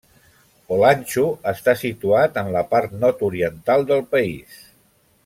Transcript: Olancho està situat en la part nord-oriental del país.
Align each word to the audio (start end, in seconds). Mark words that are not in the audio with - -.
Olancho 0.77 1.25
està 1.51 1.75
situat 1.83 2.39
en 2.43 2.49
la 2.57 2.63
part 2.71 2.97
nord-oriental 3.05 3.87
del 3.93 4.03
país. 4.17 4.57